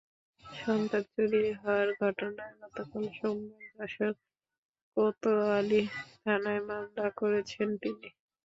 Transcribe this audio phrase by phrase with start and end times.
[0.43, 4.13] সন্তান চুরি হওয়ার ঘটনায় গতকাল সোমবার যশোর
[4.97, 5.81] কোতোয়ালি
[6.15, 8.07] থানায় মামলা করেছেন তিনি।